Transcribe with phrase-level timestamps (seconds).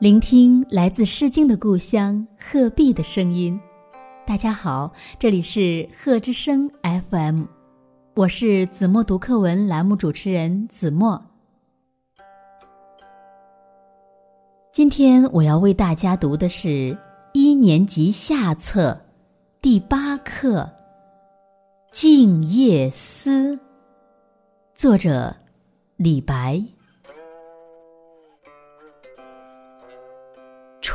[0.00, 3.60] 聆听来自《诗经》的故乡鹤壁的声音。
[4.26, 7.44] 大家好，这里是鹤之声 FM，
[8.14, 11.22] 我是子墨读课文栏目主持人子墨。
[14.72, 16.96] 今天我要为大家读的是
[17.34, 18.98] 一年级下册
[19.60, 20.62] 第八课
[21.92, 23.54] 《静夜思》，
[24.74, 25.36] 作者
[25.98, 26.64] 李白。